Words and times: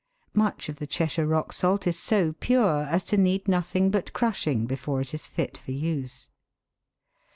Much 0.33 0.67
of 0.67 0.77
the 0.79 0.87
ChesTrire 0.87 1.29
rock 1.29 1.53
salt 1.53 1.85
is 1.85 1.95
so 1.99 2.33
pure 2.39 2.87
as 2.89 3.03
to 3.03 3.17
need 3.17 3.47
nothing 3.47 3.91
but 3.91 4.11
crushing 4.13 4.65
before 4.65 4.99
it 4.99 5.13
is 5.13 5.27
fit 5.27 5.59
for 5.59 5.73
use. 5.73 6.31